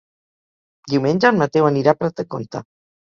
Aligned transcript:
Diumenge 0.93 1.29
en 1.31 1.37
Mateu 1.41 1.67
anirà 1.67 1.93
a 1.93 1.99
Prat 1.99 2.17
de 2.23 2.25
Comte. 2.37 2.63